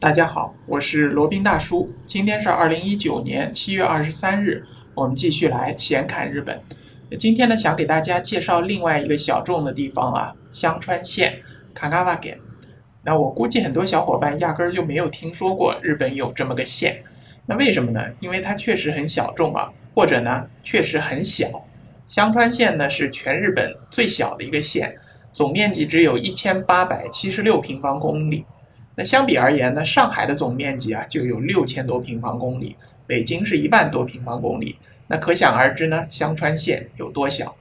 [0.00, 1.92] 大家好，我是罗宾大叔。
[2.04, 6.56] 今天是二零一九年七月二十三日，我们继续来闲侃日本。
[7.18, 11.40] 今天呢，想给大家介绍另外一个小众的地方啊，香川县
[11.74, 12.38] 卡卡瓦给。
[13.02, 17.02] 那我估计很多小伙伴压根儿就没有听说过日本有这么个县。
[17.44, 18.00] 那为什么呢？
[18.20, 21.48] 因为它确实很小众啊，或者呢，确实很小。
[22.06, 24.96] 香川县呢是全日本最小的一个县，
[25.32, 28.44] 总面积只有一千八百七十六平方公里。
[28.98, 32.74] 那相比而言呢，上海的总面积啊就有六千多平方公里，
[33.06, 34.76] 北京是一万多平方公里。
[35.06, 37.54] 那可想而知呢，香川县有多小。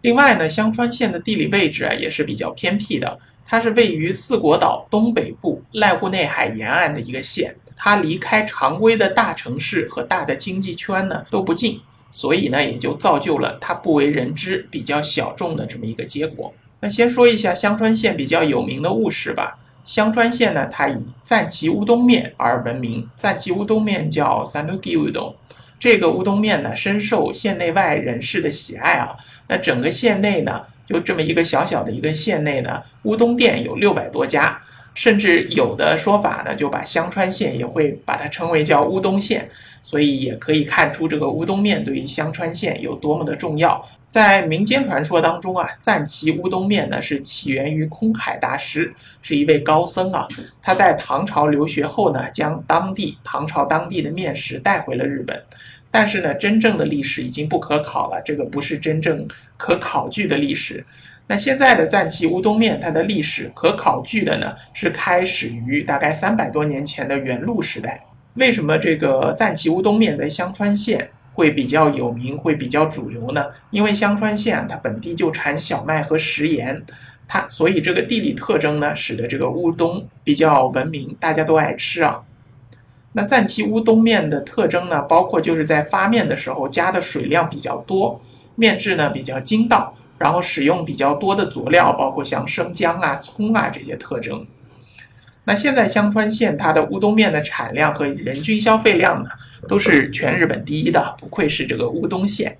[0.00, 3.16] 另外呢，香川县的地理位置啊也是比较偏僻的，
[3.46, 7.54] 它是位于四国岛东北部濑户内海沿岸的一个县。
[7.76, 11.80] 它离开常规的大城市和大的经济圈呢都不近，
[12.10, 16.52] 所以呢也就造就了它不为人知、比较小众的这么一个结果。
[16.80, 19.56] 那先说一下香川县比较有名的物事吧。
[19.90, 23.04] 香川县呢，它以赞岐乌冬面而闻名。
[23.16, 25.34] 赞岐乌冬面叫 Sanuki 乌冬
[25.80, 29.16] 这个乌冬面呢深受县内外人士的喜爱啊。
[29.48, 34.62] 那整个县内呢，就这么一个小小的一个县内呢，乌冬店有六百多家。
[34.94, 39.48] 甚至有的说法呢，就把香川县也会把它称为叫乌冬县，
[39.82, 43.86] 所以也可以看出这个乌冬面对于香川县有多么的重要。
[44.08, 50.26] 在民间传说当中啊，赞岐乌冬面呢是起源于空海大师，是一位高僧啊。
[50.60, 55.40] 他在唐朝留学后呢，将当地唐朝当地的面食带回了日本。
[55.92, 59.24] 但是呢，真正的历史已经不可考了，这个不是真正
[59.56, 60.84] 可考据的历史。
[61.30, 68.00] 那现在的赞岐乌冬面，它的历史可考据的呢，是开始于大概三百多年前的元禄时代。
[68.34, 73.46] 为什么这个赞岐乌冬面在香川县会比较有名，会比较主流呢？
[73.70, 76.82] 因为香川县它本地就产小麦和食盐，
[77.28, 82.22] 它所以这个地理特征呢，使得这个乌冬比较闻名，大家都爱吃啊。
[83.12, 88.20] 那赞岐乌冬面的特征呢，包括就是在发面的时候加的水量比较多，
[88.56, 89.94] 面质呢比较筋道。
[90.20, 94.46] 然后使用比较多的佐料，包括像生姜啊、葱啊这些特征。
[95.44, 99.30] 那现在香川县它的乌冬面的产量和人均消费量呢，
[99.66, 102.56] 都是全日本第一的，不愧是这个乌冬县。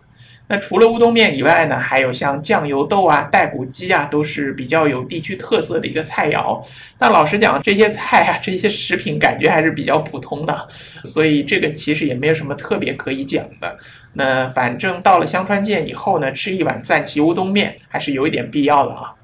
[0.53, 6.61] 那除了乌冬面以外呢，还有像酱油豆啊、带骨鸡啊，都是比较有地区特色的一个菜肴。
[6.99, 10.69] 但老实讲，这些菜啊、这些食品感觉还是比较普通的，
[11.05, 13.79] 所以这个其实也没有什么特别可以讲的。
[14.15, 19.15] 那反正到了香川县以后呢，吃一碗赞岐乌冬面还是有一点必要的啊。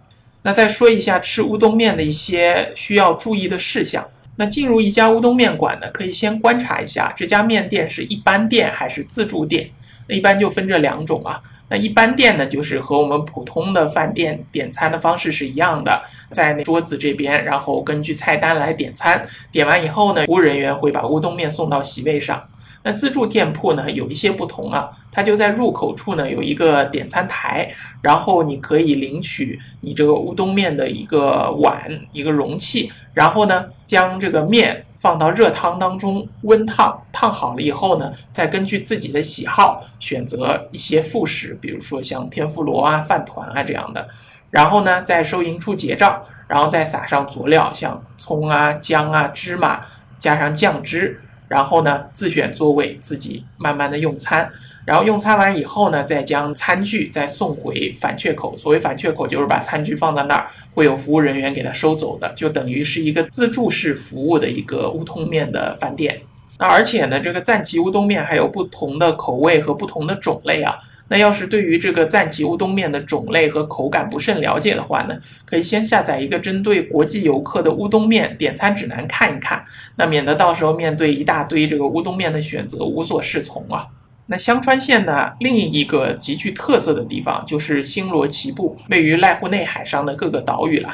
[0.42, 4.06] 那再说一下吃乌冬面的一些需要注意的事项。
[4.36, 9.68] 那进入一家乌冬面馆呢，可以先观察一下这家面店是一般店还是自助店。
[10.06, 11.42] 那一般就分这两种啊。
[11.68, 16.00] 那一般店呢，就是和我们普通的饭店点餐的方式是一样的，
[16.30, 19.26] 在那桌子这边，然后根据菜单来点餐。
[19.50, 22.40] 点完以后呢，服务人员会把乌冬面送到席位上。
[22.86, 27.68] 那自助店铺呢，有一些不同啊，它就在入口处呢有一个点餐台，
[28.00, 34.84] 然后你可以领取你这个乌冬面的一个碗、一个容器，然后呢将这个面。
[34.98, 44.08] 放到热汤当中温烫，烫好了以后呢，再根据自己的喜好选择一些副食，比如说像天妇罗啊、饭团啊这样的。
[44.50, 49.84] 然后呢，在收银处结账，然后再撒上佐料，像葱啊、姜啊、芝麻，
[50.18, 51.20] 加上酱汁。
[51.48, 54.50] 然后呢，自选座位，自己慢慢的用餐。
[54.84, 58.56] 然后用餐完以后呢，再将餐具再送回反确口。
[58.56, 66.20] 所谓反确口，就是把餐具放在那儿，会有服务人员给他收走的，就等于是一个自助式服务的一个乌冬面的饭店。
[66.58, 70.78] 那而且呢，这个赞岐乌冬面还有不同的口味和不同的种类啊。
[71.08, 83.86] 那要是对于这个赞岐乌冬面的种类和口感不甚了解的话呢，可以先下载一个针对国际游客的乌冬面点餐指南看一看，那免得到时候面对一大堆这个乌冬面的选择无所适从啊。
[84.26, 90.92] 那香川县呢，另一个极具特色的地方就是星罗棋布，位于濑户内海上的各个岛屿了。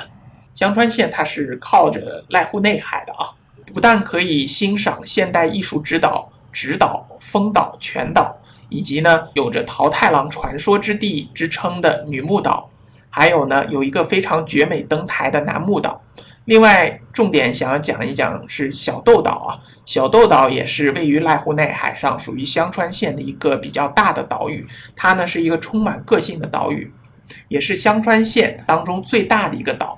[0.53, 3.33] 香川县它是靠着濑户内海的啊，
[3.73, 8.37] 不但可以欣赏现代艺术指导、直岛、丰岛、全岛。
[8.73, 12.71] 以及呢，有着桃太郎传说之地之称的女木岛，
[13.11, 16.03] 还有呢，有一个非常绝美登台的楠木岛。
[16.47, 24.67] 另外，重点想要讲一讲是小豆岛啊，小豆岛也是位于濑户内海上，属于香川县的一个比较大的岛屿。
[24.97, 26.93] 它呢是一个充满个性的岛屿，
[27.47, 29.97] 也是香川县当中最大的一个岛。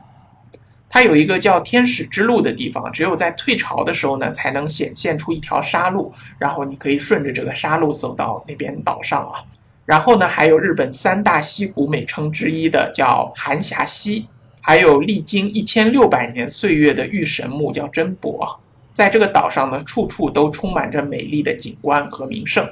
[0.94, 9.42] 它有一个叫天使之路的地方，只有在退潮的时候呢，才能显现出一条沙路，然后你可以顺着这个沙路走到那边岛上啊。
[9.84, 14.28] 然后呢，还有日本三大溪谷美称之一的叫寒霞溪，
[14.60, 18.60] 还有历经一千六百年岁月的御神木叫真柏。
[18.92, 22.64] 在这个岛上呢，处处都充满着美丽的景观和名胜。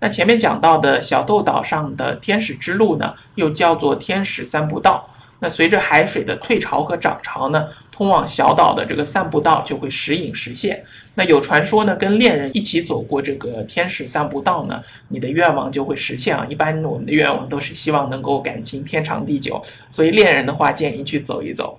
[0.00, 5.08] 那前面讲到的小豆岛上的天使之路呢，又叫做天使三步道。
[5.40, 10.82] 那随着海水的退潮和涨潮呢，通往小岛的这个散步道就会时隐时现。
[11.14, 16.44] 那有传说呢，跟恋人一起走过这个天使散步道呢，你的愿望就会实现啊。
[16.48, 21.78] 一般我们的愿望都是希望能够感情天长地久，所以恋人的话建议去走一走。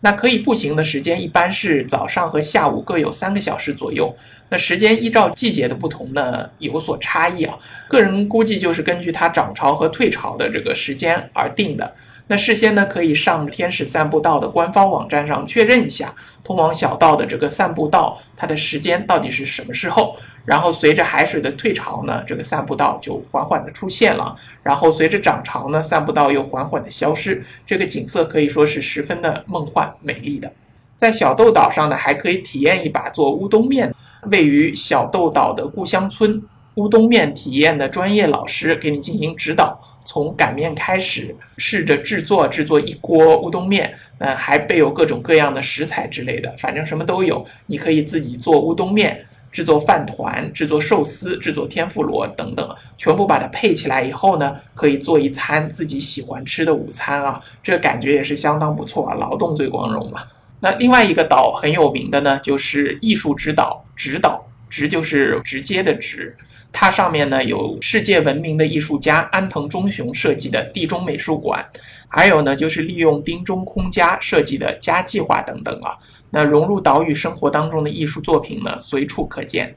[0.00, 4.14] 那可以步行的时间一般是早上和下午各有三个小时左右。
[4.48, 7.56] 那时间依照季节的不同呢有所差异啊。
[7.88, 11.90] 个人估计就是根据它涨潮和退潮的这个时间而定的。
[12.32, 20.16] 那事先呢，可以上天使散步道的官方网站上确认一下，通往小道的这个散步道，它的时间到底是什么时候？
[20.46, 30.50] 然后随着海水的退潮呢，这个散步道就缓缓的出现了，然后随着涨潮呢，散步道又缓缓的消失，这个景色可以说是十分的梦幻美丽的。
[30.96, 33.94] 在小豆岛上呢，还可以体验一把做乌冬面，
[34.30, 36.42] 位于小豆岛的故乡村。
[36.76, 47.46] 乌冬面体验的专业老师给你进行指导，从擀面开始，试着制作制作一锅乌冬面，呃，还备有各种各样的食材之类的，反正什么都有。
[47.66, 60.22] 你可以自己做乌冬面，制作饭团，制作寿司，制作天妇罗等等，全部把它配起来以后呢，可以做一餐自己喜欢吃的午餐啊，这感觉也是相当不错啊，劳动最光荣嘛。
[60.60, 66.36] 那另外一个岛很有名的呢，就是艺术之岛直岛，直就是直接的直。
[66.72, 71.64] 它上面呢有世界闻名的艺术家安藤忠雄设计的地中美术馆，
[72.08, 75.96] 还有呢就是利用丁中空家设计的家计划等等啊，
[76.30, 79.74] 那融入岛屿生活当中的艺术作品呢随处可见。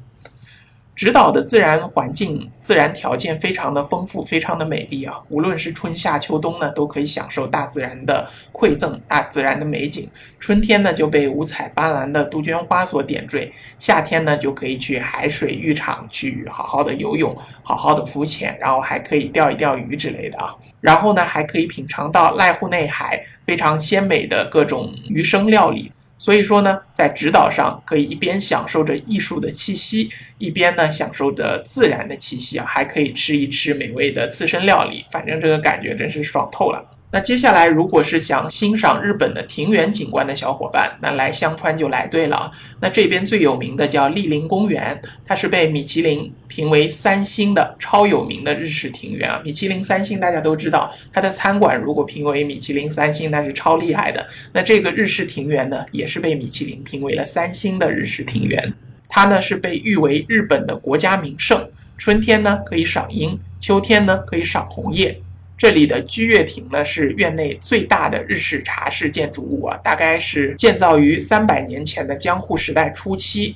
[0.95, 5.19] 直岛的自然环境、自然条件非常的丰富，非常的美丽啊！
[5.27, 10.09] 无论是春夏秋冬呢，都可以享受大自然的馈赠、大自然的美景。
[10.39, 20.55] 春天呢，就被五彩斑斓的杜鹃花所点缀；夏天呢，就可以去海水浴场去好好的游泳、好好的浮潜，然后还可以钓一钓鱼之类的啊。
[20.79, 25.91] 然后呢，还可以品尝到濑户内海非常鲜美的各种鱼生料理。
[26.17, 36.94] 所以说呢，在指导上可以一边享受着艺术的气息，一边呢享受着自然的气息啊，还可以吃一吃美味的刺身料理，反正这个感觉真是爽透了。
[37.15, 42.51] 那接下来，如果是想欣赏日本的庭园景观的小伙伴，那来香川就来对了。
[42.81, 49.41] 那这边最有名的叫莅林公园，它是被米其林评为三星的超有名的日式庭园啊。
[49.45, 54.27] 米其林三星大家都知道，它的餐馆如果评为米其林三星，那是超厉害的。
[54.51, 58.73] 那这个日式庭园呢，也是被米其林评为了三星的日式庭园。
[59.07, 61.65] 它呢是被誉为日本的国家名胜，
[61.97, 65.17] 春天呢可以赏樱，秋天呢可以赏红叶。
[65.57, 73.55] 这里的居月亭呢，是院内最大的日式茶室建筑物啊，大概是建造于三百年前的江户时代初期。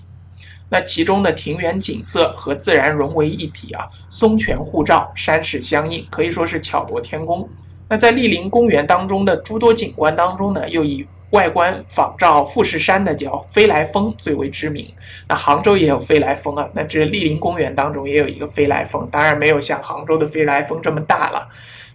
[0.71, 7.49] 那其中的庭园景色和自然融为一体啊，松泉互照，山势相应，可以说是巧夺天工。
[7.89, 14.87] 那在莅林公园当中的诸多景观当中呢，又以外观仿照富士山的叫飞来峰最为知名。
[15.27, 21.49] 那杭州也有飞来峰啊，那这莅林公园当中也有一个飞来峰，当然没有像杭州的飞来峰这么大了。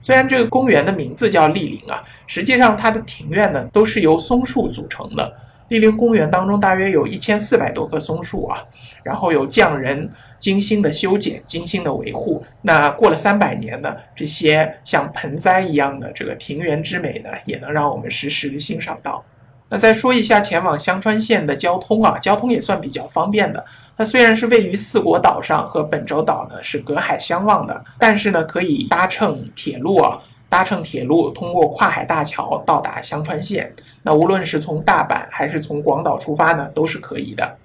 [0.05, 5.33] 虽然这个公园的名字叫莅林啊，实际上它的庭院呢都是由松树组成的。
[5.71, 8.63] 莅林公园当中大约有一千四百多棵松树啊，
[9.03, 10.07] 然后有匠人
[10.39, 12.45] 精心的修剪、精心的维护。
[12.61, 19.25] 那过了三百年呢，这些像盆栽一样的这个庭园之美呢，也能让我们时时的欣赏到。
[19.69, 23.65] 那再说一下前往香川县的交通啊，交通也算比较方便的。
[23.97, 33.75] 它虽然是位于四国岛上，和本州岛呢是隔海相望的，但是呢可以搭乘铁路啊，搭乘铁路通过跨海大桥到达香川县。
[34.03, 37.57] 那无论是从大阪还是从广岛出发呢，都是可以的。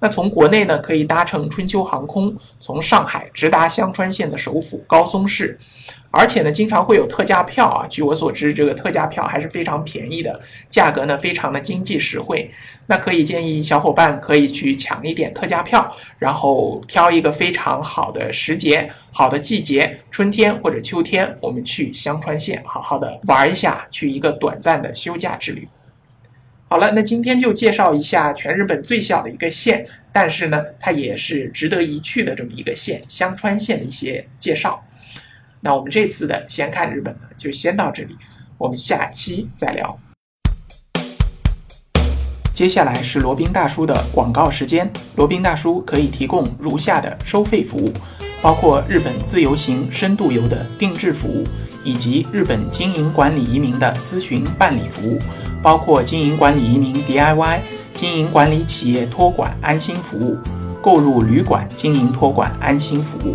[0.00, 5.58] 那从国内呢，可以搭乘春秋航空，从上海直达香川县的首府高松市。
[6.16, 7.86] 而且呢，经常会有特价票啊。
[7.88, 10.40] 据我所知，这个特价票还是非常便宜的，
[10.70, 12.50] 价格呢非常的经济实惠。
[12.86, 25.66] 那可以建议小伙伴可以去抢一点特价票，然后挑一个非常好的时节、好的季节，春天或者秋天，我们去香川县好好的玩一下，去一个短暂的休假之旅。
[26.66, 34.84] 好了，那今天就介绍一下全日本最小的一个县，但是呢，它也是值得一去的这么一个县——香川县的一些介绍。
[35.64, 38.14] 那我们这次的先看日本呢，就先到这里，
[38.58, 39.98] 我们下期再聊。
[42.52, 44.92] 接下来是罗宾大叔的广告时间。
[45.16, 47.90] 罗宾大叔可以提供如下的收费服务，
[48.42, 51.46] 包括日本自由行、深度游的定制服务，
[51.82, 55.18] 以及日本经营管理移民的咨询办理服务，
[55.62, 57.60] 包括经营管理移民 DIY、
[57.94, 60.36] 经营管理企业托管安心服务，
[60.82, 63.34] 购入旅馆经营托管安心服务，